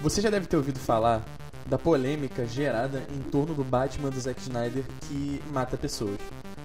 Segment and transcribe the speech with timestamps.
[0.00, 1.24] Você já deve ter ouvido falar
[1.66, 6.18] da polêmica gerada em torno do Batman do Zack Snyder que mata pessoas,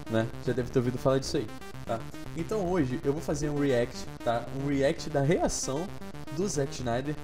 [0.08, 0.26] né?
[0.46, 1.46] Já deve ter ouvido falar disso aí,
[1.84, 1.98] tá?
[2.36, 4.44] Então hoje eu vou fazer um react, tá?
[4.62, 5.84] Um react da reação
[6.36, 7.16] do Zack Snyder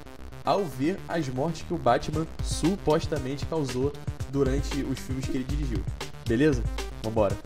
[0.44, 3.92] ao ver as mortes que o Batman supostamente causou
[4.30, 5.78] durante os filmes que ele dirigiu.
[6.26, 6.60] Beleza?
[7.04, 7.36] Vambora.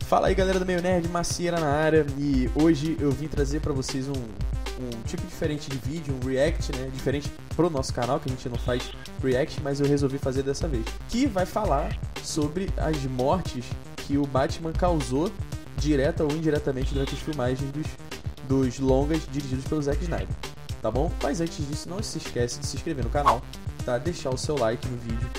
[0.00, 3.72] Fala aí galera do Meio Nerd, Macieira na área e hoje eu vim trazer para
[3.72, 4.12] vocês um,
[4.82, 6.90] um tipo diferente de vídeo, um react, né?
[6.92, 8.90] Diferente pro nosso canal, que a gente não faz
[9.22, 10.84] react, mas eu resolvi fazer dessa vez.
[11.08, 13.64] Que vai falar sobre as mortes
[13.96, 15.30] que o Batman causou,
[15.76, 17.86] direta ou indiretamente, durante as filmagens dos,
[18.48, 20.28] dos longas dirigidos pelo Zack Snyder.
[20.80, 21.12] Tá bom?
[21.22, 23.40] Mas antes disso, não se esquece de se inscrever no canal,
[23.84, 23.98] tá?
[23.98, 25.30] Deixar o seu like no vídeo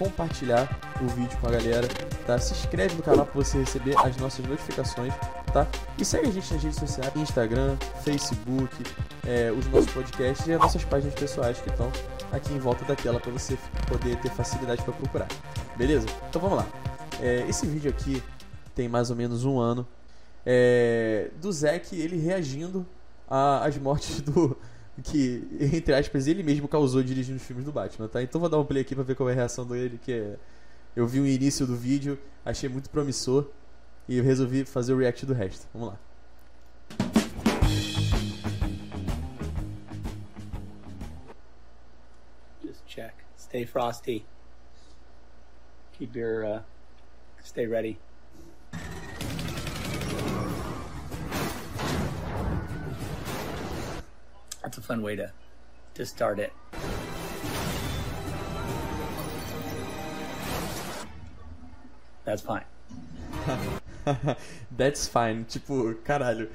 [0.00, 0.66] compartilhar
[1.02, 1.86] o vídeo com a galera,
[2.26, 2.38] tá?
[2.38, 5.12] Se inscreve no canal para você receber as nossas notificações,
[5.50, 5.66] tá?
[5.98, 8.74] E segue a gente nas redes sociais, Instagram, Facebook,
[9.26, 11.90] é, os nossos podcasts e as nossas páginas pessoais que estão
[12.32, 15.28] aqui em volta da tela para você poder ter facilidade para procurar.
[15.76, 16.06] Beleza?
[16.28, 16.66] Então vamos lá.
[17.20, 18.22] É, esse vídeo aqui
[18.74, 19.86] tem mais ou menos um ano
[20.44, 22.86] é, do Zack ele reagindo
[23.28, 24.56] às mortes do
[25.02, 28.22] que, entre aspas, ele mesmo causou dirigindo os filmes do Batman, tá?
[28.22, 30.36] Então vou dar um play aqui pra ver qual é a reação dele, que é...
[30.96, 33.46] Eu vi o início do vídeo, achei muito promissor
[34.10, 35.68] e eu resolvi fazer o react do resto.
[35.72, 35.98] Vamos lá.
[42.60, 43.14] Just check.
[43.36, 44.26] Stay frosty.
[45.92, 46.60] Keep your uh,
[47.40, 48.00] stay ready.
[54.60, 55.30] That's a fun way to
[55.94, 56.52] to start it.
[62.24, 62.64] That's fine.
[64.76, 65.44] That's fine.
[65.44, 66.50] Tipo, caralho.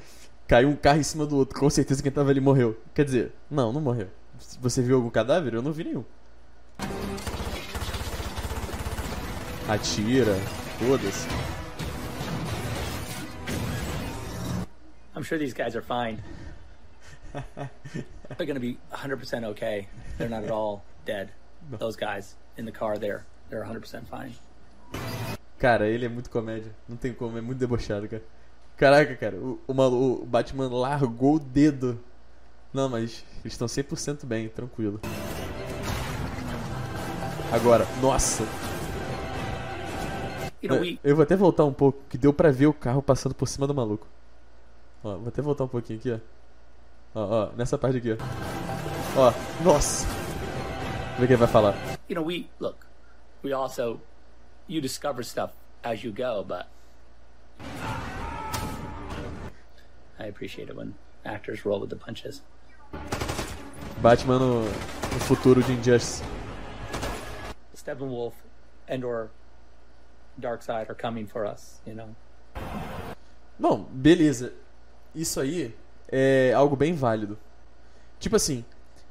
[0.47, 1.59] Caiu um carro em cima do outro.
[1.59, 2.79] Com certeza quem tava ali morreu.
[2.93, 4.09] Quer dizer, não, não morreu.
[4.61, 5.53] Você viu algum cadáver?
[5.53, 6.05] Eu não vi nenhum.
[9.67, 10.35] Atira.
[10.79, 11.27] Foda-se.
[15.15, 16.21] I'm sure these guys are fine.
[18.37, 19.87] They're going to be 100% okay.
[20.17, 21.31] They're not at all dead.
[21.71, 24.33] Those guys in the car there, they're 100% fine.
[25.57, 26.71] Cara, ele é muito comédia.
[26.87, 28.23] Não tem como, é muito debochado, cara.
[28.77, 31.97] Caraca, cara, o, o, malu- o Batman largou o dedo.
[32.73, 34.99] Não, mas eles estão 100% bem, tranquilo.
[37.51, 38.43] Agora, nossa.
[40.61, 43.35] Know, we Eu vou até voltar um pouco, que deu pra ver o carro passando
[43.35, 44.07] por cima do maluco.
[45.03, 46.19] Ó, vou até voltar um pouquinho aqui, ó.
[47.13, 48.17] Ó, ó, nessa parte aqui, ó.
[49.17, 49.33] Ó,
[49.63, 50.05] nossa.
[50.07, 51.75] Vamos ver o que ele vai falar.
[52.09, 52.77] you know, we look,
[53.43, 54.01] we also
[54.67, 55.51] you discover stuff
[55.83, 56.67] as you go, but
[60.19, 62.41] I appreciate it when actors roll with the punches.
[64.01, 66.23] Batman no, no futuro de Injustice.
[67.75, 68.33] Steppenwolf
[68.87, 69.29] and or
[70.39, 72.15] Darkseid are coming for us, you know.
[73.59, 74.53] Bom, beleza.
[75.13, 75.73] Isso aí
[76.11, 77.37] é algo bem válido.
[78.19, 78.65] Tipo assim,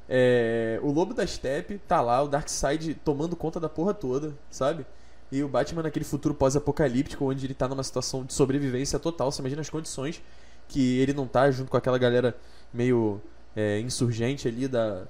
[0.07, 4.85] é, o Lobo da Steppe tá lá, o Darkseid tomando conta da porra toda, sabe?
[5.31, 9.31] E o Batman naquele futuro pós-apocalíptico, onde ele tá numa situação de sobrevivência total.
[9.31, 10.21] Você imagina as condições
[10.67, 12.35] que ele não tá junto com aquela galera
[12.73, 13.21] meio
[13.55, 15.03] é, insurgente ali da,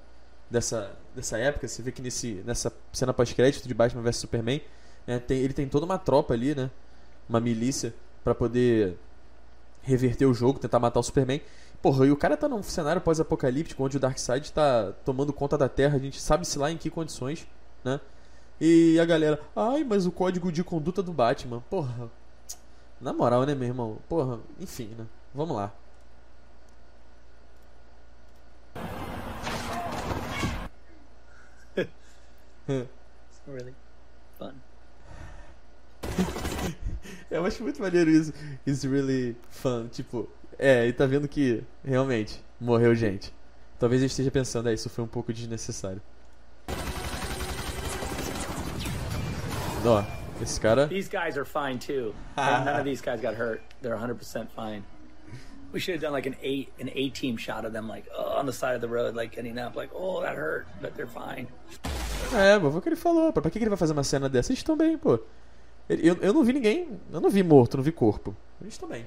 [0.49, 1.67] dessa, dessa época.
[1.67, 4.61] Você vê que nesse, nessa cena pós-crédito de Batman vs Superman,
[5.05, 6.69] né, tem- ele tem toda uma tropa ali, né?
[7.29, 7.93] Uma milícia
[8.23, 8.97] pra poder
[9.81, 11.41] reverter o jogo, tentar matar o Superman.
[11.81, 15.69] Porra, e o cara tá num cenário pós-apocalíptico onde o Darkseid tá tomando conta da
[15.69, 17.47] Terra, a gente sabe-se lá em que condições,
[17.83, 17.99] né?
[18.59, 22.09] E a galera, ai, mas o código de conduta do Batman, porra.
[23.01, 23.97] Na moral, né, meu irmão?
[24.07, 25.05] Porra, enfim, né?
[25.33, 25.73] Vamos lá.
[33.47, 33.75] Really
[34.39, 34.53] fun.
[37.29, 38.33] Eu acho muito maneiro isso.
[38.65, 39.88] It's really fun.
[39.88, 40.27] Tipo,
[40.57, 43.33] é, e tá vendo que realmente morreu gente.
[43.77, 46.01] Talvez eu esteja pensando, é, isso foi um pouco desnecessário.
[49.85, 50.03] Ó,
[50.41, 50.87] esse cara.
[50.87, 52.13] These guys are fine too.
[52.37, 53.61] And none of these guys got hurt.
[53.81, 54.83] They're 100% fine.
[55.71, 58.39] We should have done like an eight an A team shot of them like oh,
[58.39, 61.05] on the side of the road like getting up like oh that hurt but they're
[61.05, 61.47] fine.
[62.33, 63.31] É, mas foi o que ele falou.
[63.33, 64.51] Pra que ele vai fazer uma cena dessa?
[64.51, 65.19] Eles estão bem, pô.
[65.89, 66.99] Eu, eu não vi ninguém.
[67.11, 68.35] Eu não vi morto, não vi corpo.
[68.61, 69.05] Eles estão bem.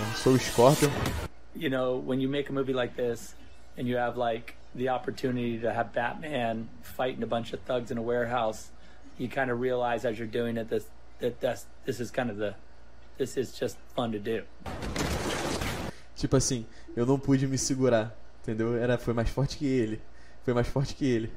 [0.00, 0.90] Eu sou o Scorpion.
[1.54, 3.34] you know, when you make a movie like this
[3.78, 7.96] and you have like the opportunity to have Batman fighting a bunch of thugs in
[7.96, 8.70] a warehouse,
[9.16, 10.86] you kind of realize as you're doing it this
[11.20, 12.54] that that's, this is kind of the
[13.18, 14.44] This is just fun to do.
[16.14, 16.64] Tipo assim,
[16.94, 18.76] eu não pude me segurar, entendeu?
[18.76, 20.00] Era, foi mais forte que ele.
[20.44, 21.32] Foi mais forte que ele.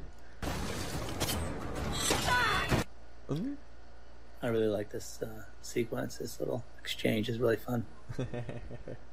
[3.27, 3.57] Hum?
[4.43, 6.19] I really like this uh, sequence.
[6.19, 7.83] This little exchange is really fun.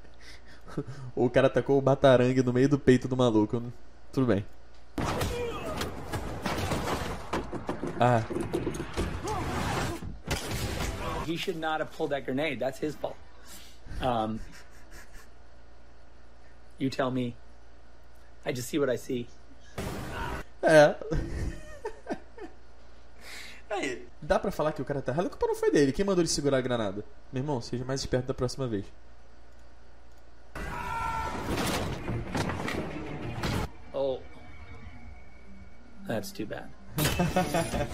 [1.14, 3.62] o cara tacou o batarangue no meio do peito do maluco.
[4.12, 4.44] Tudo bem.
[8.00, 8.22] Ah.
[11.26, 12.58] He should not have pulled that grenade.
[12.58, 13.16] That's his fault.
[14.00, 14.38] Um,
[16.78, 17.34] you tell me.
[18.46, 19.26] I just see what I see.
[20.62, 20.94] É.
[23.70, 25.26] Aí, dá pra falar que o cara tá errado?
[25.26, 25.92] A culpa não foi dele.
[25.92, 27.04] Quem mandou ele segurar a granada?
[27.32, 28.86] Meu irmão, seja mais esperto da próxima vez.
[36.08, 36.64] That's too bad.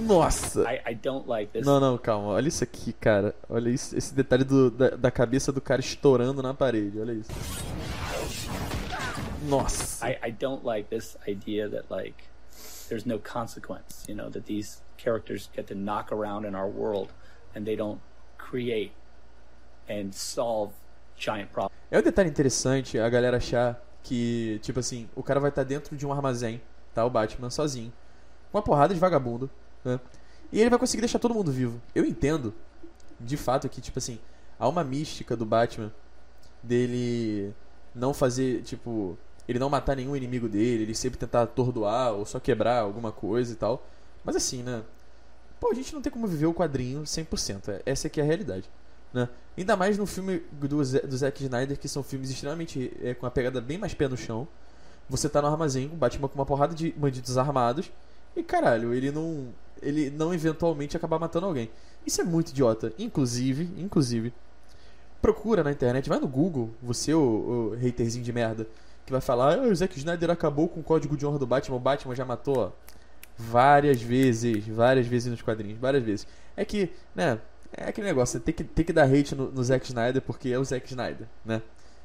[0.00, 0.62] Nossa!
[0.66, 1.66] I, I don't like this.
[1.66, 2.28] Não, não, calma.
[2.28, 3.34] Olha isso aqui, cara.
[3.48, 6.98] Olha isso, esse detalhe do, da, da cabeça do cara estourando na parede.
[6.98, 7.30] Olha isso.
[9.48, 10.08] Nossa!
[10.08, 12.24] I, I don't like this idea that, like,
[12.88, 17.10] there's no consequence, you know, that these characters get to knock around in our world
[17.54, 18.00] and they don't
[18.38, 18.92] create
[19.88, 20.72] and solve
[21.16, 21.76] giant problems.
[21.90, 25.94] É um detalhe interessante a galera achar que, tipo assim, o cara vai estar dentro
[25.94, 26.62] de um armazém,
[26.94, 27.04] tá?
[27.04, 27.92] O Batman sozinho,
[28.50, 29.50] uma porrada de vagabundo,
[29.84, 30.00] né?
[30.50, 31.78] E ele vai conseguir deixar todo mundo vivo.
[31.94, 32.54] Eu entendo,
[33.20, 34.18] de fato, que, tipo assim,
[34.58, 35.92] há uma mística do Batman
[36.62, 37.52] dele
[37.94, 42.40] não fazer, tipo, ele não matar nenhum inimigo dele, ele sempre tentar atordoar ou só
[42.40, 43.86] quebrar alguma coisa e tal.
[44.24, 44.82] Mas assim, né?
[45.60, 47.68] Pô, a gente não tem como viver o quadrinho 100%.
[47.68, 48.70] É, essa aqui é a realidade.
[49.12, 49.28] Né?
[49.56, 53.30] Ainda mais no filme do, do Zack Snyder, que são filmes extremamente é, com a
[53.30, 54.46] pegada bem mais pé no chão.
[55.08, 57.90] Você tá no armazém, bate uma, com uma porrada de bandidos armados
[58.36, 59.48] e caralho, ele não
[59.80, 61.70] ele não eventualmente acabar matando alguém.
[62.06, 62.92] Isso é muito idiota.
[62.98, 64.32] Inclusive, inclusive,
[65.22, 68.66] procura na internet, vai no Google, você o, o haterzinho de merda,
[69.06, 71.76] que vai falar, ah, o Zack Snyder acabou com o código de honra do Batman,
[71.76, 72.70] o Batman já matou ó,
[73.36, 76.26] várias vezes, várias vezes nos quadrinhos, várias vezes.
[76.56, 77.38] É que, né,
[77.72, 80.58] é aquele negócio, tem que, tem que dar hate no, no Zack Snyder porque é
[80.58, 81.62] o Zack Snyder, né?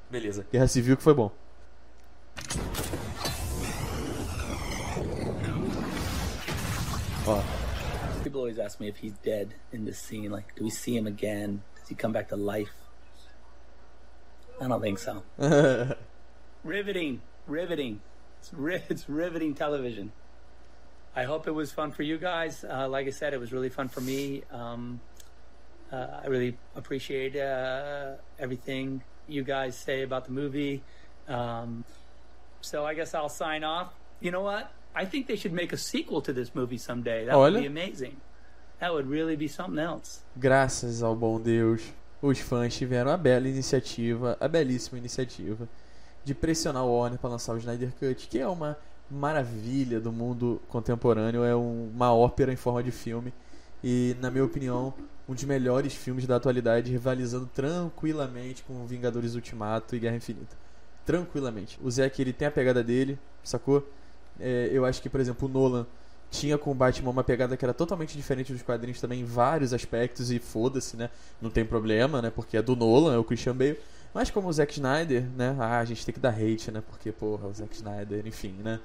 [0.09, 1.31] Beleza, Guerra Civil que foi bom.
[7.25, 7.41] Ó.
[8.23, 10.29] People always ask me if he's dead in this scene.
[10.29, 11.61] Like, do we see him again?
[11.79, 12.71] Does he come back to life?
[14.61, 15.23] I don't think so.
[16.63, 18.01] riveting, riveting.
[18.39, 20.11] It's, ri- it's riveting television.
[21.15, 22.63] I hope it was fun for you guys.
[22.63, 24.43] Uh, like I said, it was really fun for me.
[24.51, 24.99] Um,
[25.93, 30.81] uh, I really appreciate uh, everything you guys say about the movie.
[31.27, 31.83] Um,
[32.61, 33.89] so I guess I'll sign off.
[34.21, 34.71] You know what?
[34.95, 37.25] I think they should make a sequel to this movie someday.
[37.25, 37.61] That would Olha.
[37.61, 38.15] be amazing.
[38.79, 40.21] That would really be something else.
[40.35, 41.81] Graças ao bom Deus,
[42.21, 45.67] os fãs tiveram a bela iniciativa, a belíssima iniciativa
[46.25, 48.77] de pressionar o Warner para lançar o Snyder Cut, que é uma
[49.09, 53.33] maravilha do mundo contemporâneo, é um- uma ópera em forma de filme
[53.83, 54.93] e, na minha opinião,
[55.27, 60.55] um dos melhores filmes da atualidade, rivalizando tranquilamente com Vingadores Ultimato e Guerra Infinita.
[61.05, 61.77] Tranquilamente.
[61.81, 63.87] O Zack, ele tem a pegada dele, sacou?
[64.39, 65.85] É, eu acho que, por exemplo, o Nolan
[66.31, 69.71] tinha com o Batman uma pegada que era totalmente diferente dos quadrinhos também em vários
[69.73, 71.09] aspectos e foda-se, né?
[71.41, 72.31] Não tem problema, né?
[72.31, 73.79] Porque é do Nolan, é o Christian Bale.
[74.13, 75.55] Mas como o Zack Snyder, né?
[75.59, 76.81] Ah, a gente tem que dar hate, né?
[76.89, 78.79] Porque, porra, o Zack Snyder, enfim, né?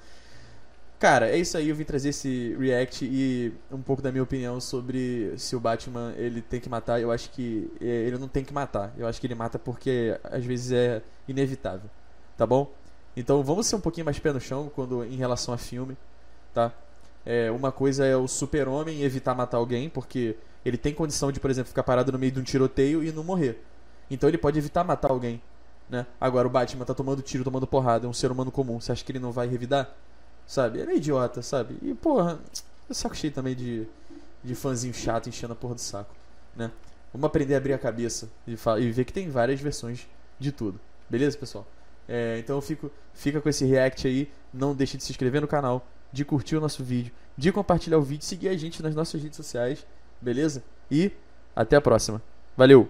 [0.99, 4.59] Cara, é isso aí, eu vim trazer esse react e um pouco da minha opinião
[4.59, 6.99] sobre se o Batman ele tem que matar.
[6.99, 8.93] Eu acho que é, ele não tem que matar.
[8.97, 11.89] Eu acho que ele mata porque às vezes é inevitável,
[12.35, 12.69] tá bom?
[13.15, 15.97] Então vamos ser um pouquinho mais pé no chão quando em relação a filme,
[16.53, 16.73] tá?
[17.25, 21.49] É, uma coisa é o super-homem evitar matar alguém, porque ele tem condição de, por
[21.49, 23.63] exemplo, ficar parado no meio de um tiroteio e não morrer.
[24.11, 25.41] Então ele pode evitar matar alguém,
[25.89, 26.05] né?
[26.19, 28.81] Agora o Batman tá tomando tiro, tomando porrada, é um ser humano comum.
[28.81, 29.95] Você acha que ele não vai revidar?
[30.49, 30.81] Sabe?
[30.81, 31.77] É idiota, sabe?
[31.79, 32.39] E, porra,
[32.89, 33.85] eu saco cheio também de,
[34.43, 36.11] de fãzinho chato enchendo a porra do saco,
[36.55, 36.71] né?
[37.13, 40.07] Vamos aprender a abrir a cabeça e, e ver que tem várias versões
[40.39, 40.79] de tudo.
[41.07, 41.67] Beleza, pessoal?
[42.07, 44.27] É, então eu fico, fica com esse react aí.
[44.51, 48.01] Não deixe de se inscrever no canal, de curtir o nosso vídeo, de compartilhar o
[48.01, 49.85] vídeo, seguir a gente nas nossas redes sociais,
[50.19, 50.63] beleza?
[50.89, 51.11] E
[51.55, 52.19] até a próxima.
[52.57, 52.89] Valeu!